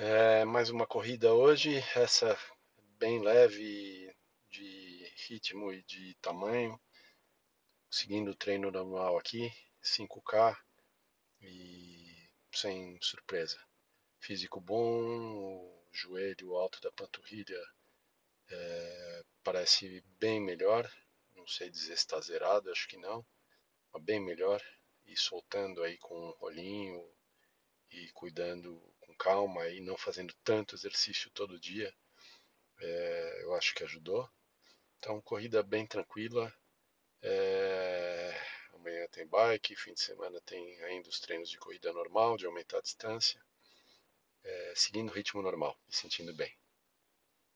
[0.00, 2.38] É, mais uma corrida hoje, essa
[3.00, 4.14] bem leve
[4.48, 6.80] de ritmo e de tamanho,
[7.90, 9.50] seguindo o treino normal aqui,
[9.82, 10.56] 5K
[11.40, 13.58] e sem surpresa.
[14.20, 15.02] Físico bom,
[15.36, 17.60] o joelho alto da panturrilha
[18.52, 20.88] é, parece bem melhor,
[21.34, 23.26] não sei dizer se está zerado, acho que não,
[23.92, 24.62] mas bem melhor,
[25.04, 27.17] e soltando aí com um rolinho
[28.18, 31.94] cuidando com calma e não fazendo tanto exercício todo dia,
[32.80, 34.28] é, eu acho que ajudou.
[34.98, 36.52] Então, corrida bem tranquila.
[37.22, 38.34] É,
[38.74, 42.78] amanhã tem bike, fim de semana tem ainda os treinos de corrida normal, de aumentar
[42.78, 43.40] a distância,
[44.42, 46.52] é, seguindo o ritmo normal, me sentindo bem.